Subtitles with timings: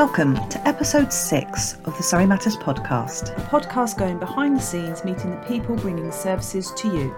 [0.00, 3.36] Welcome to episode six of the Surrey Matters podcast.
[3.36, 7.14] a podcast going behind the scenes, meeting the people bringing services to you,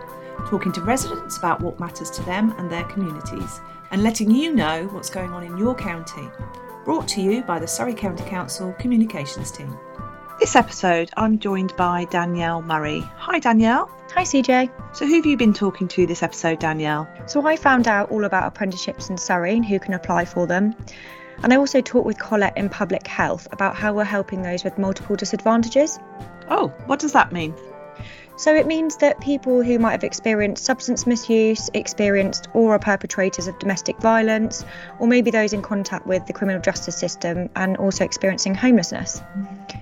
[0.48, 3.61] talking to residents about what matters to them and their communities,
[3.93, 6.29] and letting you know what's going on in your county.
[6.84, 9.79] Brought to you by the Surrey County Council Communications Team.
[10.41, 12.99] This episode, I'm joined by Danielle Murray.
[13.14, 13.89] Hi, Danielle.
[14.12, 14.73] Hi CJ.
[14.93, 17.09] So, who have you been talking to this episode, Danielle?
[17.27, 20.74] So I found out all about apprenticeships in Surrey and who can apply for them.
[21.42, 24.78] And I also talked with Colette in Public Health about how we're helping those with
[24.78, 25.98] multiple disadvantages.
[26.48, 27.55] Oh, what does that mean?
[28.37, 33.47] So it means that people who might have experienced substance misuse, experienced or are perpetrators
[33.47, 34.64] of domestic violence,
[34.98, 39.20] or maybe those in contact with the criminal justice system and also experiencing homelessness.
[39.20, 39.78] Mm-hmm.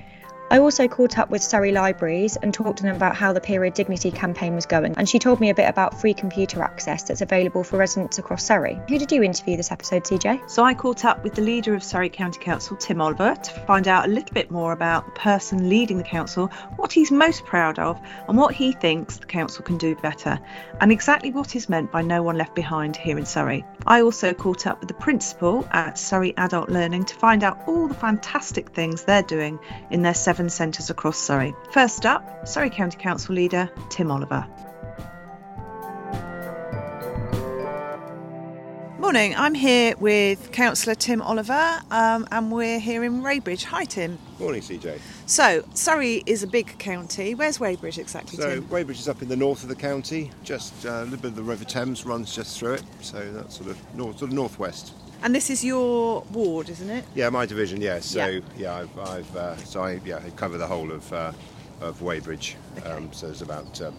[0.53, 3.73] I also caught up with Surrey Libraries and talked to them about how the Period
[3.73, 7.21] Dignity campaign was going, and she told me a bit about free computer access that's
[7.21, 8.81] available for residents across Surrey.
[8.89, 10.51] Who did you interview this episode, CJ?
[10.51, 13.87] So, I caught up with the leader of Surrey County Council, Tim Oliver, to find
[13.87, 17.79] out a little bit more about the person leading the council, what he's most proud
[17.79, 20.41] of, and what he thinks the council can do better,
[20.81, 23.65] and exactly what is meant by no one left behind here in Surrey.
[23.87, 27.87] I also caught up with the principal at Surrey Adult Learning to find out all
[27.87, 31.55] the fantastic things they're doing in their seven centres across Surrey.
[31.73, 34.47] First up, Surrey County Council leader Tim Oliver.
[38.99, 43.65] Morning, I'm here with Councillor Tim Oliver um, and we're here in Weybridge.
[43.65, 44.19] Hi Tim.
[44.39, 45.01] Morning, CJ.
[45.27, 47.35] So, Surrey is a big county.
[47.35, 48.69] Where's Weybridge exactly, So Tim?
[48.69, 50.31] Weybridge is up in the north of the county.
[50.45, 52.85] Just uh, a little bit of the River Thames runs just through it.
[53.01, 54.93] So that's sort of north, sort of northwest.
[55.23, 57.05] And this is your ward, isn't it?
[57.15, 57.81] Yeah, my division.
[57.81, 58.01] Yeah.
[58.01, 58.41] So Yeah.
[58.57, 61.33] yeah, I've, I've uh, so I yeah I cover the whole of uh,
[61.81, 62.57] of Weybridge.
[62.79, 62.89] Okay.
[62.91, 63.91] Um, so there's about uh,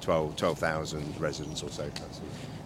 [0.00, 1.82] 12 12,000 residents or so.
[1.82, 2.20] That's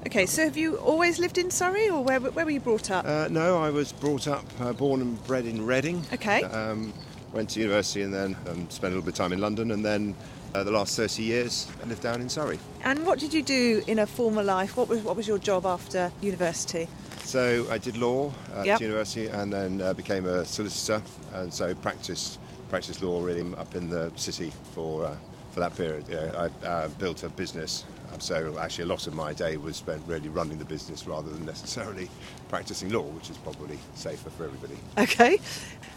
[0.07, 3.07] Okay, so have you always lived in Surrey or where, where were you brought up?
[3.07, 6.05] Uh, no, I was brought up, uh, born and bred in Reading.
[6.13, 6.43] Okay.
[6.43, 6.93] Um,
[7.33, 9.83] went to university and then um, spent a little bit of time in London, and
[9.85, 10.15] then
[10.55, 12.59] uh, the last 30 years I lived down in Surrey.
[12.85, 14.77] and what did you do in a former life?
[14.77, 16.87] What was, what was your job after university?
[17.25, 18.81] So I did law at Yep.
[18.81, 21.03] university and then uh, became a solicitor,
[21.35, 25.17] and so practiced practiced law really up in the city for uh,
[25.53, 26.05] for that period.
[26.09, 29.77] Yeah, I uh, built a business, um, so actually a lot of my day was
[29.77, 32.09] spent really running the business rather than necessarily
[32.49, 34.77] practicing law, which is probably safer for everybody.
[34.99, 35.39] Okay.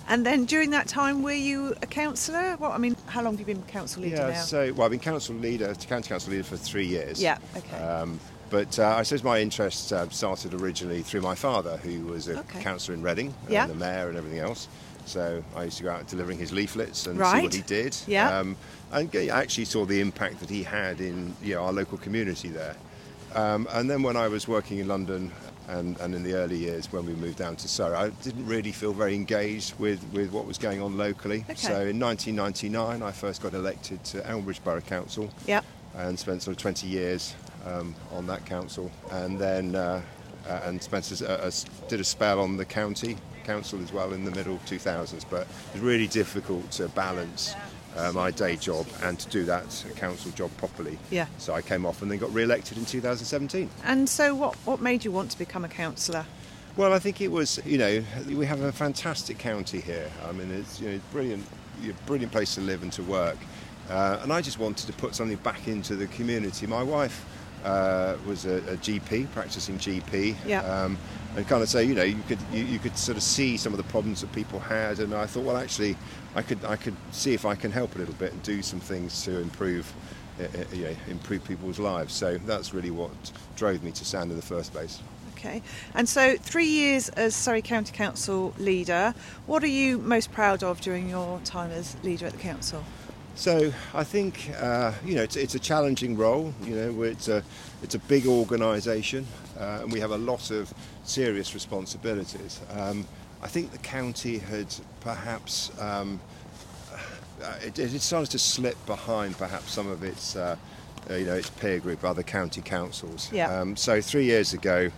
[0.10, 2.56] And then during that time, were you a councillor?
[2.58, 4.42] What I mean, how long have you been council leader yeah, now?
[4.42, 7.22] so well, I've been council leader, county council leader for three years.
[7.22, 7.78] Yeah, okay.
[7.78, 8.20] Um,
[8.50, 12.40] but uh, I suppose my interest uh, started originally through my father, who was a
[12.40, 12.62] Okay.
[12.62, 13.64] councillor in Reading, Yeah.
[13.64, 14.68] and the mayor and everything else.
[15.06, 17.96] So I used to go out delivering his leaflets and see what he did.
[18.08, 18.40] Yeah.
[18.40, 18.58] Um,
[18.92, 22.50] and I actually saw the impact that he had in you know, our local community
[22.50, 22.76] there.
[23.36, 25.32] Um, and then when I was working in London
[25.70, 28.72] and, and in the early years when we moved down to Surrey, I didn't really
[28.72, 31.46] feel very engaged with, with what was going on locally.
[31.50, 31.56] Okay.
[31.56, 35.64] So in 1999, I first got elected to Elmbridge Borough Council Yep.
[35.96, 37.34] and spent sort of 20 years
[37.68, 40.02] um, on that council, and then uh,
[40.48, 41.52] uh, and spent a, a,
[41.88, 45.26] did a spell on the county council as well in the middle 2000s.
[45.30, 47.56] But it was really difficult to balance
[47.96, 50.98] uh, my day job and to do that council job properly.
[51.10, 51.28] Yeah.
[51.38, 53.70] So I came off and then got re-elected in 2017.
[53.84, 56.26] And so, what, what made you want to become a councillor?
[56.76, 60.12] Well, I think it was, you know, we have a fantastic county here.
[60.28, 61.44] I mean, it's you know, brilliant,
[61.84, 63.38] a brilliant place to live and to work.
[63.90, 66.68] Uh, and I just wanted to put something back into the community.
[66.68, 67.26] My wife
[67.64, 70.62] uh, was a, a GP, practicing GP, Yeah.
[70.62, 70.98] um,
[71.36, 73.74] and kind of say, you know, you could you, you could sort of see some
[73.74, 75.96] of the problems that people had, and I thought, well, actually,
[76.36, 78.80] I could I could see if I can help a little bit and do some
[78.80, 79.92] things to improve.
[80.40, 82.14] uh, You know, improve people's lives.
[82.14, 83.12] So that's really what
[83.56, 85.00] drove me to stand in the first place.
[85.36, 85.62] Okay.
[85.94, 89.14] And so, three years as Surrey County Council leader.
[89.46, 92.84] What are you most proud of during your time as leader at the council?
[93.38, 96.54] So I think uh, you know it's, it's a challenging role.
[96.64, 97.44] You know, it's a
[97.84, 99.28] it's a big organisation,
[99.60, 100.74] uh, and we have a lot of
[101.04, 102.60] serious responsibilities.
[102.72, 103.08] Um,
[103.44, 106.20] I think the county had perhaps um,
[107.44, 110.56] uh, it, it started to slip behind perhaps some of its uh,
[111.08, 113.32] uh, you know its peer group, other county councils.
[113.32, 113.56] Yeah.
[113.56, 114.90] Um, so three years ago,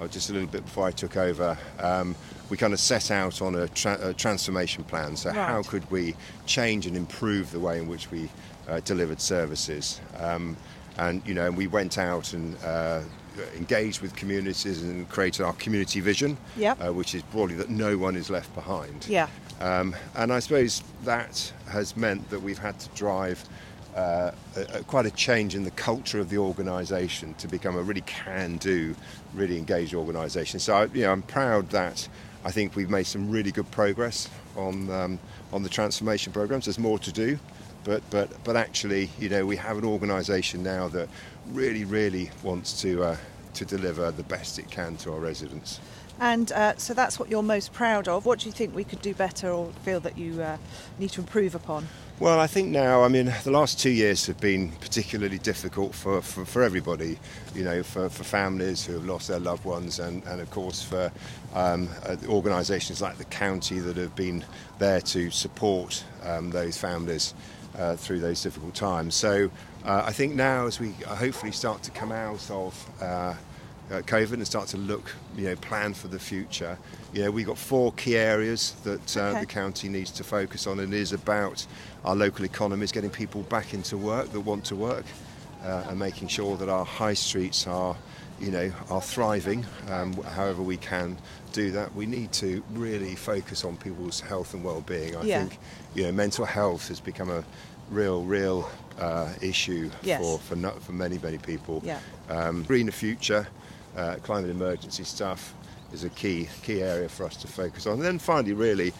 [0.00, 2.14] or just a little bit before I took over, um,
[2.50, 5.16] we kind of set out on a, tra- a transformation plan.
[5.16, 6.14] So how could we
[6.46, 8.30] change and improve the way in which we
[8.68, 10.00] uh, delivered services?
[10.18, 10.56] Um,
[10.96, 13.00] and you know, we went out and uh,
[13.56, 16.80] engaged with communities and created our community vision, Yep.
[16.88, 19.06] uh, which is broadly that no one is left behind.
[19.08, 19.28] Yeah.
[19.60, 23.44] Um, and I suppose that has meant that we've had to drive
[23.96, 27.82] uh, a, a, quite a change in the culture of the organisation to become a
[27.82, 28.94] really can-do,
[29.34, 30.60] really engaged organisation.
[30.60, 32.08] So I, you know, I'm proud that
[32.44, 35.18] I think we've made some really good progress on um,
[35.52, 36.66] on the transformation programs.
[36.66, 37.38] There's more to do,
[37.84, 41.08] but but but actually, you know, we have an organisation now that
[41.52, 43.16] really really wants to uh,
[43.54, 45.80] to deliver the best it can to our residents.
[46.20, 48.26] And uh, so that's what you're most proud of.
[48.26, 50.56] What do you think we could do better or feel that you uh,
[50.98, 51.86] need to improve upon?
[52.20, 56.20] Well, I think now, I mean, the last two years have been particularly difficult for,
[56.20, 57.16] for, for everybody,
[57.54, 60.82] you know, for, for families who have lost their loved ones, and, and of course
[60.82, 61.12] for
[61.54, 64.44] um, uh, organisations like the county that have been
[64.80, 67.34] there to support um, those families
[67.78, 69.14] uh, through those difficult times.
[69.14, 69.48] So
[69.84, 73.34] uh, I think now, as we hopefully start to come out of uh,
[73.90, 76.78] uh, COVID and start to look, you know, plan for the future.
[77.12, 79.40] You know, we've got four key areas that uh, Okay.
[79.40, 81.66] the county needs to focus on, and it is about
[82.04, 85.04] our local economies, getting people back into work that want to work,
[85.64, 87.96] uh, and making sure that our high streets are,
[88.40, 89.64] you know, are thriving.
[89.90, 91.16] Um, however, we can
[91.52, 91.94] do that.
[91.94, 95.16] We need to really focus on people's health and well-being.
[95.16, 95.38] I Yeah.
[95.40, 95.58] think,
[95.94, 97.42] you know, mental health has become a
[97.90, 98.68] real, real
[99.00, 100.20] uh, issue Yes.
[100.20, 101.80] for for, not, for many, many people.
[101.84, 102.00] Yeah.
[102.28, 103.46] Um, greener future,
[103.98, 105.54] uh, climate emergency stuff
[105.92, 107.94] is a key key area for us to focus on.
[107.94, 108.92] And then finally, really,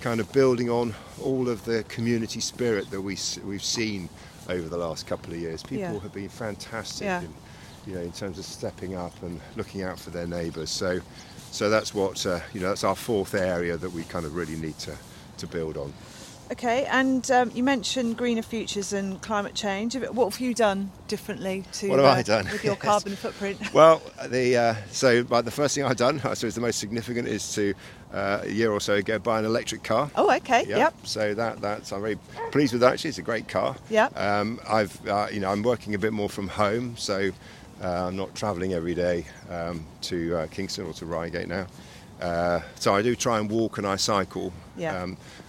[0.00, 4.08] kind of building on all of the community spirit that we we've seen
[4.48, 5.62] over the last couple of years.
[5.62, 5.98] People Yeah.
[6.00, 7.20] have been fantastic, Yeah.
[7.22, 7.34] in,
[7.86, 10.70] you know, in terms of stepping up and looking out for their neighbours.
[10.70, 11.00] So,
[11.50, 12.68] so that's what uh, you know.
[12.68, 14.96] That's our fourth area that we kind of really need to
[15.38, 15.92] to build on.
[16.52, 19.96] Okay, and um, you mentioned greener futures and climate change.
[19.96, 22.44] What have you done differently to What have I uh, done?
[22.52, 22.82] with your Yes.
[22.82, 23.58] carbon footprint?
[23.74, 27.26] Well, the uh, so but the first thing I've done, I suppose the most significant,
[27.26, 27.74] is to
[28.14, 30.08] uh, a year or so ago buy an electric car.
[30.14, 30.64] Oh, okay.
[30.68, 30.78] Yeah.
[30.78, 30.94] Yep.
[31.02, 32.16] So that that's I'm very
[32.52, 32.92] pleased with that.
[32.92, 33.74] Actually, it's a great car.
[33.90, 34.16] Yep.
[34.16, 37.32] Um, I've uh, you know I'm working a bit more from home, so
[37.82, 41.66] uh, I'm not travelling every day um, to uh, Kingston or to Reigate now.
[42.20, 44.52] Uh, so I do try and walk and I cycle.
[44.76, 45.02] Yeah.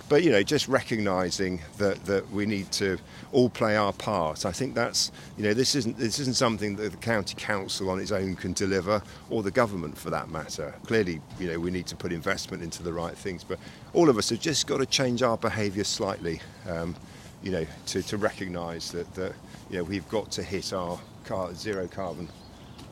[0.10, 2.98] But you know, just recognising that, that we need to
[3.34, 4.46] all play our part.
[4.46, 8.00] I think that's you know this isn't this isn't something that the county council on
[8.00, 10.74] its own can deliver, or the government for that matter.
[10.86, 13.60] Clearly, you know we need to put investment into the right things, but
[13.94, 16.40] all of us have just got to change our behaviour slightly.
[16.70, 16.96] Um,
[17.44, 19.34] you know, to, to recognise that, that
[19.70, 22.30] you know we've got to hit our car, zero carbon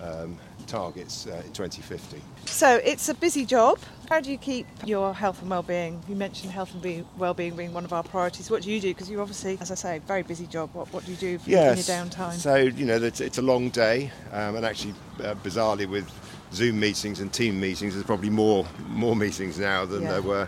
[0.01, 2.21] um, targets uh, in 2050.
[2.45, 3.79] So it's a busy job.
[4.09, 6.03] How do you keep your health and well-being?
[6.07, 8.51] You mentioned health and be- well-being being one of our priorities.
[8.51, 8.89] What do you do?
[8.93, 10.69] Because you're obviously, as I say, very busy job.
[10.73, 12.33] What, what do you do for in your downtime?
[12.33, 16.07] So you know, it's, it's a long day, um, and actually, uh, bizarrely, with
[16.53, 20.11] Zoom meetings and team meetings, there's probably more more meetings now than Yeah.
[20.11, 20.47] there were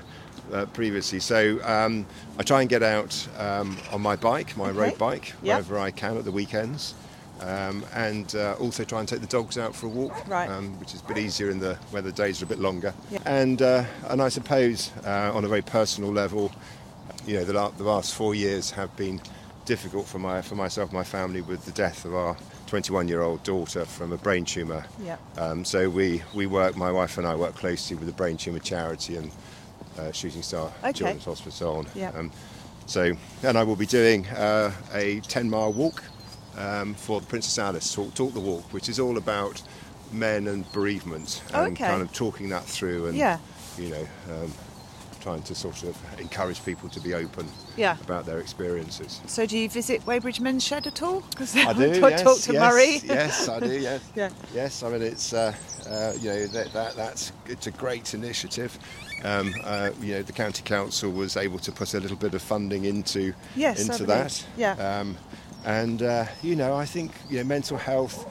[0.53, 1.19] uh, previously.
[1.19, 2.05] So um,
[2.37, 4.77] I try and get out um, on my bike, my Okay.
[4.79, 5.43] road bike, Yep.
[5.43, 6.93] wherever I can at the weekends.
[7.41, 10.49] Um, and uh, also try and take the dogs out for a walk, Right.
[10.49, 12.93] um, which is a bit easier in the where the days are a bit longer.
[13.11, 13.19] Yeah.
[13.25, 16.51] And uh, and I suppose uh, on a very personal level,
[17.27, 19.21] you know, the, la- the last four years have been
[19.65, 22.35] difficult for my for myself, and my family, with the death of our
[22.67, 24.83] 21-year-old daughter from a brain tumour.
[25.03, 25.17] Yeah.
[25.37, 28.59] Um, so we we work, my wife and I work closely with the brain tumour
[28.59, 29.31] charity and
[29.99, 30.93] uh, Shooting Star Okay.
[30.93, 31.85] Children's Hospital.
[31.95, 32.09] Yeah.
[32.15, 32.31] Um,
[32.87, 33.13] so,
[33.43, 36.01] and I will be doing uh, a 10-mile walk
[36.57, 39.61] um, for the Princess Alice Talk, Talk the Walk, which is all about
[40.11, 41.85] men and bereavement and okay.
[41.87, 43.39] kind of talking that through and Yeah.
[43.77, 44.51] you know um,
[45.19, 47.45] trying to sort of encourage people to be open
[47.75, 47.97] Yeah.
[48.01, 49.19] about their experiences.
[49.27, 51.23] So do you visit Weybridge Men's Shed at all?
[51.39, 51.99] I do.
[51.99, 53.01] talk, yes, talk to yes, Murray.
[53.03, 53.79] Yes, I do.
[53.79, 54.01] Yes.
[54.15, 54.29] Yeah.
[54.53, 54.83] Yes.
[54.83, 55.53] I mean, it's uh,
[55.89, 58.77] uh, you know that, that that's it's a great initiative.
[59.25, 62.41] Um, uh, you know, the county council was able to put a little bit of
[62.41, 64.45] funding into Yes, I into that.
[64.55, 64.73] Yeah.
[64.73, 65.17] Um,
[65.67, 68.25] and uh, you know, I think you know mental health,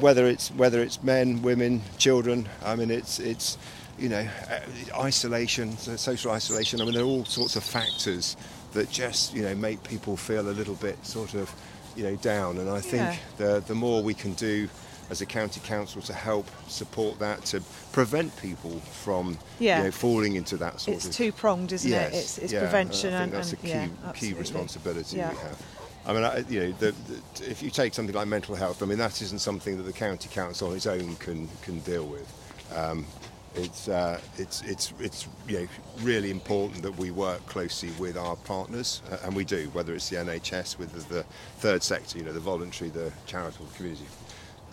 [0.00, 2.46] whether it's whether it's men, women, children.
[2.64, 3.56] I mean, it's it's
[3.98, 4.60] you know uh,
[5.00, 6.80] isolation, social isolation.
[6.80, 8.36] I mean, there are all sorts of factors
[8.74, 11.50] that just you know make people feel a little bit sort of
[11.96, 12.58] you know down.
[12.58, 13.16] And I think Yeah.
[13.38, 14.68] the the more we can do
[15.10, 17.60] as a county council to help support that to
[17.92, 19.78] prevent people from Yeah.
[19.78, 21.06] you know falling into that sort of...
[21.06, 22.16] It's two pronged, isn't yes, it?
[22.16, 25.22] It's, it's yeah, prevention I think and, that's and a key, yeah, key responsibility we
[25.22, 25.62] have.
[26.06, 28.86] I mean, I, you know, the, the, if you take something like mental health, I
[28.86, 32.30] mean, that isn't something that the county council on its own can can deal with.
[32.74, 33.06] Um,
[33.54, 35.68] it's uh, it's it's it's you know
[36.02, 39.70] really important that we work closely with our partners, uh, and we do.
[39.72, 41.24] Whether it's the NHS whether the,
[41.58, 44.06] third sector, you know, the voluntary, the charitable, community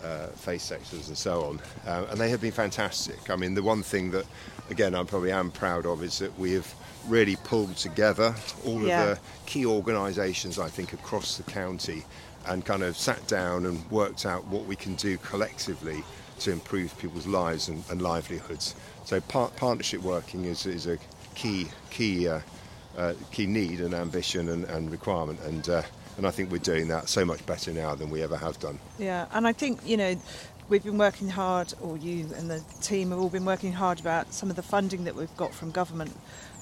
[0.04, 1.60] uh, face sectors and so on.
[1.86, 3.30] Uh, and they have been fantastic.
[3.30, 4.26] I mean, the one thing that,
[4.70, 6.74] again, I probably am proud of is that we have
[7.08, 9.02] really pulled together all Yeah.
[9.02, 12.04] of the key organisations, I think, across the county
[12.46, 16.02] and kind of sat down and worked out what we can do collectively
[16.40, 18.74] to improve people's lives and, and livelihoods.
[19.04, 20.98] So par- partnership working is, is a
[21.34, 22.40] key key uh,
[22.96, 25.82] uh, key need and ambition and, and requirement, and uh,
[26.16, 28.78] and I think we're doing that so much better now than we ever have done.
[28.98, 30.16] Yeah, and I think you know
[30.68, 34.32] we've been working hard, or you and the team have all been working hard about
[34.32, 36.16] some of the funding that we've got from government.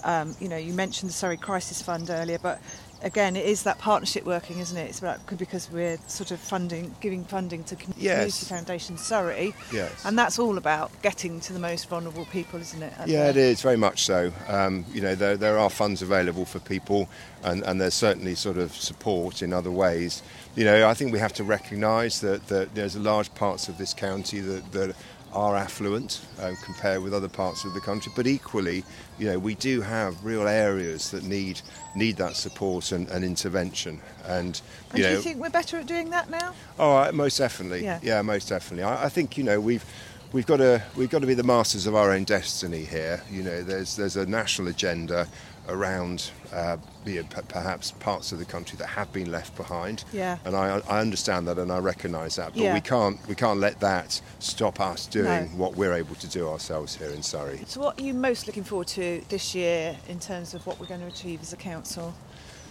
[0.04, 2.61] Um, you know, you mentioned the Surrey Crisis Fund earlier, but
[3.02, 4.88] again, it is that partnership working, isn't it?
[4.88, 8.47] It's about because we're sort of funding, giving funding to Community Yes.
[8.49, 10.04] Foundation Surrey, Yes.
[10.04, 12.92] and that's all about getting to the most vulnerable people, isn't it?
[13.07, 14.33] Yeah, it is very much so.
[14.49, 17.09] Um, you know, there, there are funds available for people,
[17.42, 20.23] and, and there's certainly sort of support in other ways.
[20.57, 23.95] You know, I think we have to recognise that, that there's large parts of this
[23.95, 24.97] county that, that
[25.32, 28.84] are affluent um, compared with other parts of the country, but equally,
[29.18, 31.60] you know, we do have real areas that need
[31.94, 34.00] need that support and, and intervention.
[34.26, 34.60] And
[34.90, 36.54] And do know, you think we're better at doing that now?
[36.78, 37.84] Oh, I- most definitely.
[37.84, 38.22] Yeah.
[38.22, 38.84] most definitely.
[38.84, 39.84] I, I think you know we've
[40.32, 43.22] we've got to we've got to be the masters of our own destiny here.
[43.30, 45.26] You know, there's there's a national agenda
[45.68, 50.04] around uh, you know, p- perhaps parts of the country that have been left behind.
[50.12, 50.38] Yeah.
[50.44, 52.74] And I, I understand that and I recognise that, but Yeah.
[52.74, 55.56] we can't we can't let that stop us doing No.
[55.56, 57.60] what we're able to do ourselves here in Surrey.
[57.66, 60.86] So, what are you most looking forward to this year in terms of what we're
[60.86, 62.14] going to achieve as a council?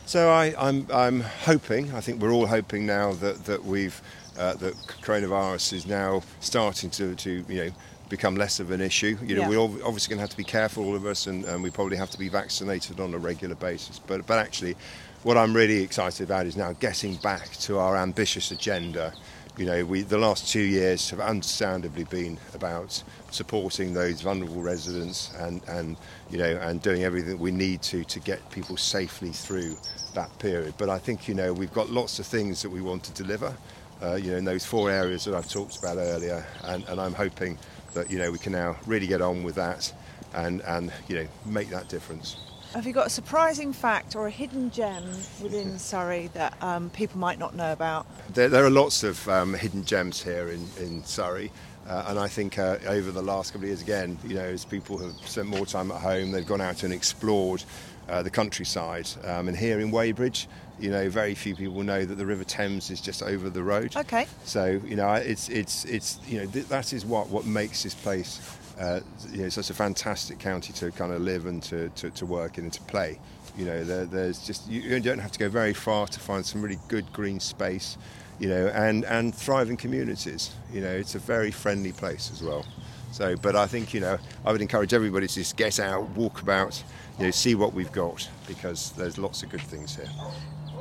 [0.06, 4.02] So I, I'm, I'm hoping, I think we're all hoping now that, that we've,
[4.40, 7.72] uh, that coronavirus is now starting to, to you know,
[8.10, 9.18] become less of an issue.
[9.24, 9.68] You know, Yeah.
[9.68, 11.98] we're obviously going to have to be careful, all of us, and, and we probably
[11.98, 14.00] have to be vaccinated on a regular basis.
[14.00, 14.76] But, but actually,
[15.24, 19.14] what I'm really excited about is now getting back to our ambitious agenda.
[19.58, 25.32] You know, we, the last two years have understandably been about supporting those vulnerable residents
[25.38, 25.98] and, and
[26.32, 29.76] you know and doing everything we need to to get people safely through
[30.16, 30.74] that period.
[30.78, 33.54] But I think you know we've got lots of things that we want to deliver.
[34.02, 37.14] Uh, you know, in those four areas that I've talked about earlier, and, and I'm
[37.14, 37.58] hoping
[37.94, 39.92] that you know we can now really get on with that
[40.34, 42.38] and and you know make that difference.
[42.74, 45.04] Have you got a surprising fact or a hidden gem
[45.42, 48.06] within Surrey that um, people might not know about?
[48.32, 51.52] There, there are lots of um, hidden gems here in, in Surrey.
[51.88, 54.66] Uh, and I think uh, over the last couple of years, again, you know, as
[54.66, 57.64] people have spent more time at home, they've gone out and explored
[58.10, 59.08] uh, the countryside.
[59.24, 60.48] Um, and here in Weybridge,
[60.80, 63.96] you know, very few people know that the River Thames is just over the road.
[63.96, 64.28] Okay.
[64.46, 67.94] So you know, it's it's it's you know th- that is what what makes this
[67.94, 68.58] place.
[68.80, 69.02] Uh,
[69.32, 72.58] you know, such a fantastic county to kind of live and to, to, to work
[72.58, 73.20] in and to play.
[73.58, 76.46] You know, there, there's just you, you don't have to go very far to find
[76.46, 77.98] some really good green space.
[78.40, 80.52] You know, and and thriving communities.
[80.72, 82.66] You know, it's a very friendly place as well.
[83.12, 86.42] So, but I think you know, I would encourage everybody to just get out, walk
[86.42, 86.82] about,
[87.18, 90.10] you know, see what we've got because there's lots of good things here.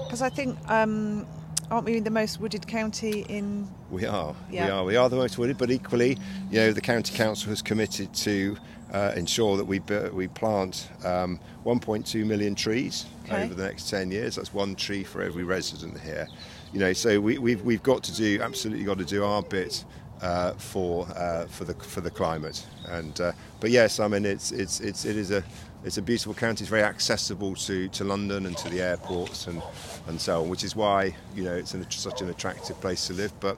[0.05, 1.27] Because I think, um,
[1.71, 3.69] aren't we the most wooded county in?
[3.91, 4.35] We are.
[4.51, 4.67] Yeah.
[4.67, 4.85] We are.
[4.85, 6.19] We are the most wooded, but equally,
[6.51, 8.57] you know, the county council has committed to
[8.93, 9.81] uh, ensure that we
[10.13, 13.45] we plant um, 1.2 million trees Okay.
[13.45, 14.37] over the next 10 years.
[14.37, 16.27] That's one tree for every resident here.
[16.73, 19.85] You know, so we, we've we've got to do absolutely got to do our bit.
[20.21, 24.51] Uh, for uh, for the for the climate and uh, but yes I mean it's
[24.51, 25.45] it's it's it is a
[25.85, 29.63] it's a beautiful county it's very accessible to, to London and to the airports and
[30.09, 33.13] and so on which is why you know it's an, such an attractive place to
[33.13, 33.57] live but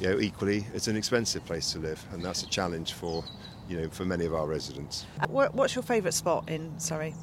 [0.00, 3.24] you know, equally, it's an expensive place to live, and that's a challenge for,
[3.68, 5.06] you know, for many of our residents.
[5.28, 7.14] What, what's your favourite spot in Surrey?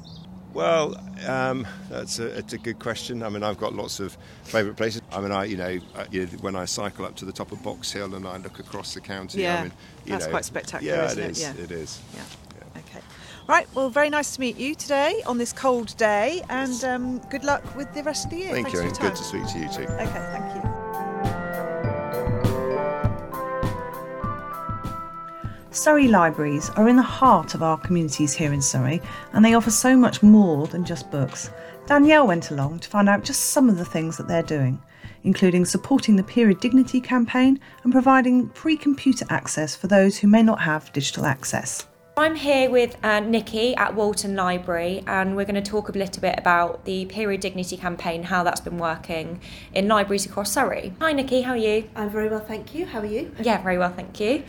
[0.56, 0.96] Well,
[1.26, 3.22] um, that's a, it's a good question.
[3.22, 5.02] I mean, I've got lots of favourite places.
[5.12, 7.52] I mean, I, you know, uh, you know, when I cycle up to the top
[7.52, 9.72] of Box Hill and I look across the county, Yeah, I mean,
[10.06, 11.30] you that's know, quite spectacular, Yeah, isn't it?
[11.32, 11.40] is.
[11.42, 11.52] Yeah.
[11.62, 12.00] It is.
[12.14, 12.22] Yeah.
[12.56, 12.80] Yeah.
[12.80, 13.00] Okay.
[13.46, 13.68] Right.
[13.74, 17.76] Well, very nice to meet you today on this cold day, and um, good luck
[17.76, 18.52] with the rest of the year.
[18.52, 19.92] Thank Thanks you, and good to speak to you too.
[19.92, 20.06] Okay.
[20.06, 20.75] Thank you.
[25.76, 28.98] Surrey libraries are in the heart of our communities here in Surrey
[29.34, 31.50] and they offer so much more than just books.
[31.84, 34.82] Danielle went along to find out just some of the things that they're doing,
[35.24, 40.42] including supporting the Period Dignity campaign and providing free computer access for those who may
[40.42, 41.86] not have digital access.
[42.16, 46.22] I'm here with uh, Nikki at Walton Library, and we're going to talk a little
[46.22, 49.38] bit about the Period Dignity campaign, how that's been working
[49.74, 50.94] in libraries across Surrey.
[50.98, 51.90] Hi, Nikki, how are you?
[51.94, 52.86] I'm very well, thank you.
[52.86, 53.30] How are you?
[53.42, 54.44] Yeah, very well, thank you.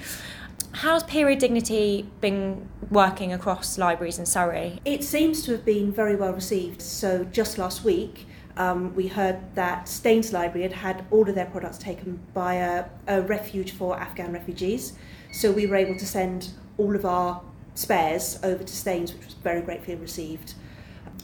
[0.81, 4.79] How's Period Dignity been working across libraries in Surrey?
[4.85, 6.83] It seems to have been very well received.
[6.83, 11.47] So just last week, um, we heard that Staines Library had had all of their
[11.47, 14.93] products taken by a, a refuge for Afghan refugees.
[15.31, 17.41] So we were able to send all of our
[17.73, 20.53] spares over to Staines, which was very gratefully received.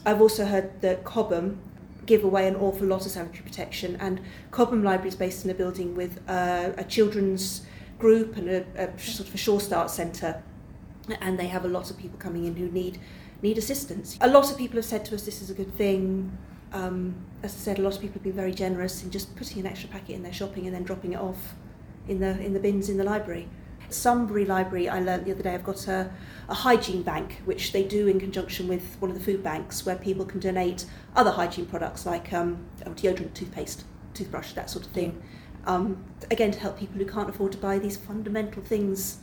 [0.04, 1.60] I've also heard that Cobham
[2.06, 4.20] give away an awful lot of sanitary protection, and
[4.50, 7.64] Cobham Library is based in a building with uh, a children's
[7.98, 10.42] group and a, a sort of a Sure Start centre,
[11.20, 12.98] and they have a lot of people coming in who need
[13.42, 14.16] need assistance.
[14.20, 16.36] A lot of people have said to us this is a good thing.
[16.72, 19.60] Um, as I said, a lot of people have been very generous in just putting
[19.60, 21.54] an extra packet in their shopping and then dropping it off
[22.08, 23.48] in the in the bins in the library.
[23.90, 26.10] Sunbury Library, I learned the other day, I've got a,
[26.48, 29.96] a hygiene bank, which they do in conjunction with one of the food banks, where
[29.96, 33.84] people can donate other hygiene products like um, deodorant, toothpaste,
[34.14, 35.22] toothbrush, that sort of thing.
[35.66, 39.18] Um, again, to help people who can't afford to buy these fundamental things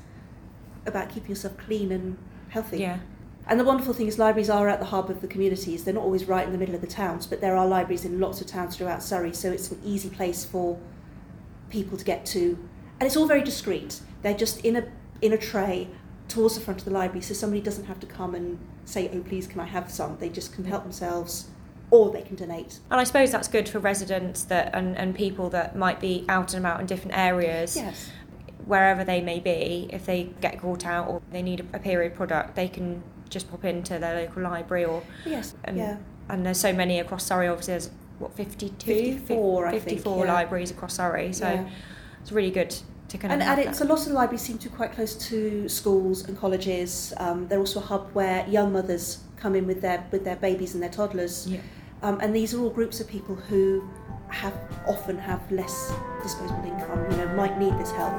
[0.86, 2.18] about keeping yourself clean and
[2.50, 2.80] healthy.
[2.80, 3.00] Yeah.
[3.48, 5.84] And the wonderful thing is libraries are at the hub of the communities.
[5.84, 8.20] They're not always right in the middle of the towns, but there are libraries in
[8.20, 10.80] lots of towns throughout Surrey, so it's an easy place for
[11.70, 12.58] people to get to.
[13.00, 14.00] And it's all very discreet.
[14.22, 14.86] They're just in a
[15.22, 15.88] in a tray
[16.28, 19.22] towards the front of the library, so somebody doesn't have to come and say, "Oh,
[19.22, 21.48] please, can I have some?" They just can help themselves,
[21.92, 22.80] or they can donate.
[22.90, 26.54] And I suppose that's good for residents that and, and people that might be out
[26.54, 27.76] and about in different areas.
[27.76, 28.10] Yes.
[28.66, 32.16] Wherever they may be, if they get caught out or they need a, a period
[32.16, 35.54] product, they can just pop into their local library or Yes.
[35.64, 35.98] and, yeah.
[36.30, 40.34] and there's so many across Surrey obviously there's what 52 54, I think, 54 yeah.
[40.34, 41.70] libraries across Surrey so Yeah.
[42.22, 42.76] it's really good
[43.08, 43.86] to kind of And, and it's that.
[43.86, 47.14] a lot of the libraries seem to be quite close to schools and colleges.
[47.18, 50.74] Um, they're also a hub where young mothers come in with their with their babies
[50.74, 51.48] and their toddlers.
[51.48, 51.60] Yeah.
[52.02, 53.88] Um, and these are all groups of people who
[54.30, 54.54] have
[54.88, 55.94] often have less
[56.24, 57.12] disposable income.
[57.12, 58.12] You know, might need this help.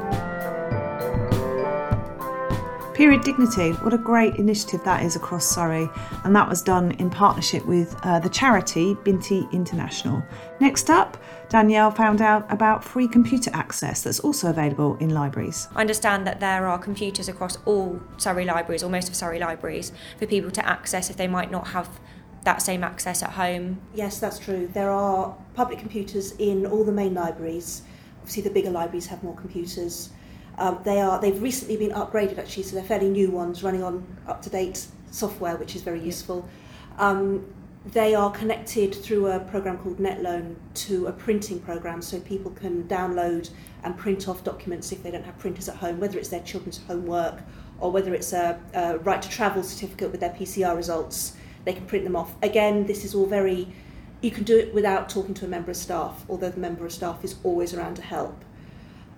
[2.95, 5.89] Period Dignity, what a great initiative that is across Surrey,
[6.25, 10.23] and that was done in partnership with uh, the charity Binti International.
[10.61, 11.17] Next up,
[11.49, 15.69] Danielle found out about free computer access that's also available in libraries.
[15.75, 19.91] I understand that there are computers across all Surrey libraries or most of Surrey libraries
[20.19, 21.89] for people to access if they might not have
[22.45, 24.69] that same access at home Yes, that's true.
[24.73, 27.83] There are public computers in all the main libraries.
[28.19, 30.11] Obviously, the bigger libraries have more computers.
[30.59, 34.07] Um, they are they've recently been upgraded actually, so they're fairly new ones running on
[34.27, 36.49] up to date software, which is very useful.
[36.99, 37.47] Um,
[37.85, 42.85] they are connected through a program called NetLoan to a printing program, so people can
[42.85, 43.51] download
[43.83, 46.79] and print off documents if they don't have printers at home, whether it's their children's
[46.87, 47.41] homework
[47.81, 51.35] or whether it's a, a right to travel certificate with their PCR results.
[51.65, 52.35] They can print them off.
[52.43, 53.69] Again, this is all very.
[54.21, 56.93] You can do it without talking to a member of staff, although the member of
[56.93, 58.45] staff is always around to help.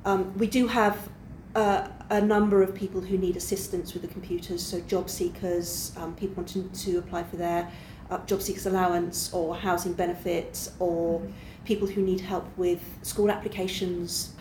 [0.04, 1.10] Um, we do have
[1.54, 6.14] uh, a number of people who need assistance with the computers, so job seekers, um,
[6.14, 7.70] people wanting to apply for their
[8.10, 11.22] uh, job seekers allowance or housing benefits, or
[11.64, 14.32] people who need help with school applications,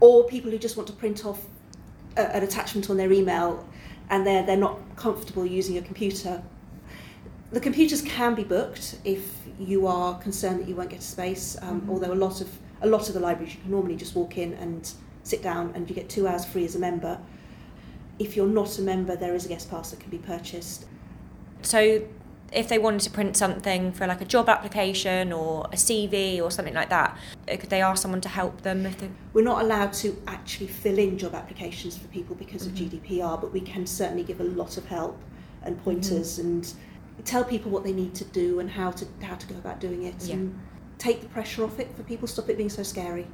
[0.00, 1.44] or people who just want to print off
[2.16, 3.64] a, an attachment on their email
[4.10, 6.42] and they're, they're not comfortable using a computer.
[7.52, 11.56] The computers can be booked if you are concerned that you won't get a space,
[11.62, 12.48] um, although a lot of
[12.82, 14.90] a lot of the libraries you can normally just walk in and
[15.22, 17.18] sit down and you get two hours free as a member.
[18.18, 20.86] If you're not a member, there is a guest pass that can be purchased.
[21.62, 22.02] so
[22.52, 26.50] if they wanted to print something for like a job application or a CV or
[26.50, 27.16] something like that
[27.48, 30.66] uh, could they ask someone to help them if they We're not allowed to actually
[30.66, 34.44] fill in job applications for people because of GDPR, but we can certainly give a
[34.44, 35.20] lot of help
[35.62, 36.72] and pointers and
[37.24, 40.04] tell people what they need to do and how to how to go about doing
[40.04, 40.34] it Yeah.
[40.36, 40.58] and
[40.98, 43.26] take the pressure off it for people, stop it being so scary.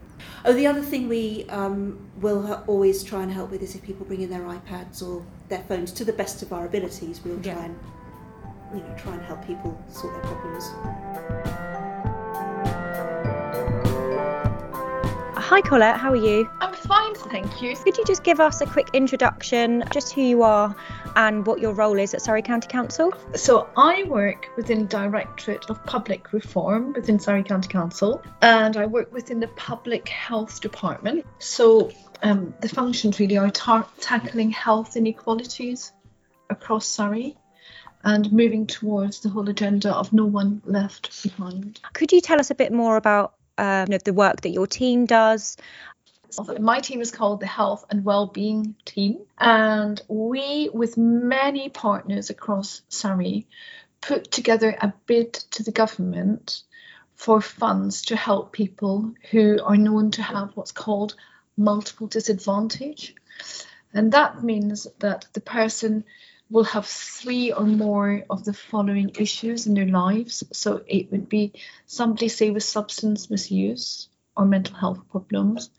[0.44, 3.82] Oh, the other thing we um, will ha- always try and help with is if
[3.82, 7.40] people bring in their iPads or their phones to the best of our abilities, we'll
[7.42, 7.64] try Yeah.
[7.64, 7.78] and
[8.74, 10.64] you know try and help people sort their problems.
[15.38, 16.48] Hi Colette, how are you?
[16.60, 17.74] I'm fine, thank you.
[17.76, 20.74] Could you just give us a quick introduction, just who you are
[21.16, 23.12] and what your role is at Surrey County Council?
[23.34, 29.12] So, I work within Directorate of Public Reform within Surrey County Council, and I work
[29.12, 31.26] within the Public Health Department.
[31.38, 31.90] So,
[32.22, 35.92] um, the functions really are tar- tackling health inequalities
[36.48, 37.36] across Surrey
[38.04, 41.80] and moving towards the whole agenda of no one left behind.
[41.92, 45.56] Could you tell us a bit more about um, the work that your team does?
[46.58, 52.82] My team is called the Health and Wellbeing Team, and we, with many partners across
[52.88, 53.46] Surrey,
[54.00, 56.62] put together a bid to the government
[57.14, 61.14] for funds to help people who are known to have what's called
[61.56, 63.14] multiple disadvantage.
[63.94, 66.04] And that means that the person
[66.50, 70.44] will have three or more of the following issues in their lives.
[70.52, 71.54] So it would be
[71.86, 75.70] somebody, say, with substance misuse or mental health problems,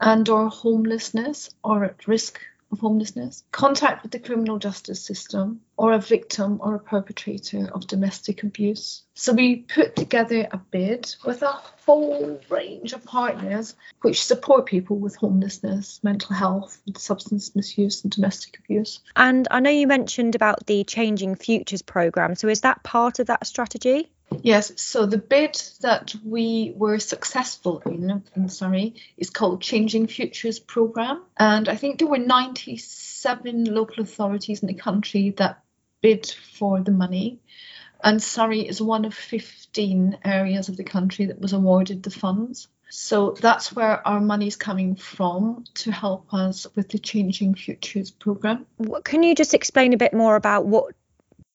[0.00, 2.40] and or homelessness or at risk
[2.74, 7.86] of homelessness, contact with the criminal justice system, or a victim or a perpetrator of
[7.86, 9.02] domestic abuse.
[9.14, 11.52] So we put together a bid with a
[11.86, 18.58] whole range of partners which support people with homelessness, mental health, substance misuse, and domestic
[18.58, 19.00] abuse.
[19.16, 22.34] And I know you mentioned about the Changing Futures programme.
[22.34, 24.10] So is that part of that strategy?
[24.42, 31.22] Yes, so the bid that we were successful in, sorry, is called Changing Futures Programme.
[31.36, 35.62] And I think there were 97 local authorities in the country that
[36.00, 37.40] bid for the money.
[38.02, 42.68] And Surrey is one of 15 areas of the country that was awarded the funds.
[42.90, 48.10] So that's where our money is coming from to help us with the Changing Futures
[48.10, 48.66] programme.
[49.04, 50.94] Can you just explain a bit more about what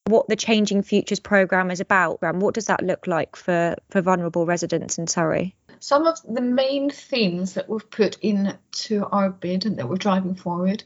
[0.09, 2.19] what the Changing Futures programme is about.
[2.21, 5.55] And what does that look like for, for vulnerable residents in Surrey?
[5.79, 10.35] Some of the main themes that we've put into our bid and that we're driving
[10.35, 10.83] forward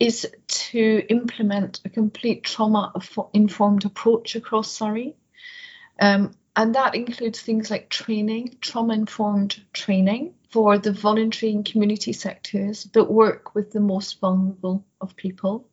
[0.00, 2.92] is to implement a complete trauma
[3.32, 5.14] informed approach across Surrey.
[6.00, 12.12] Um, and that includes things like training, trauma informed training for the voluntary and community
[12.12, 15.68] sectors that work with the most vulnerable of people.